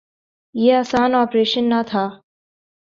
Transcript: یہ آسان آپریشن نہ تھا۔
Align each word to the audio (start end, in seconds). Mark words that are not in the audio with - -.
یہ 0.55 0.73
آسان 0.75 1.15
آپریشن 1.15 1.63
نہ 1.69 1.81
تھا۔ 1.87 2.03